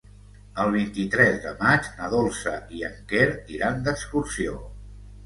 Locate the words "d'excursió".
3.89-4.57